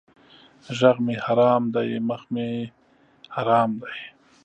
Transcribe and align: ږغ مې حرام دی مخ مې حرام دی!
ږغ 0.77 0.95
مې 1.05 1.15
حرام 1.25 1.63
دی 1.75 1.89
مخ 2.07 2.21
مې 2.33 2.49
حرام 3.35 3.71
دی! 3.81 3.97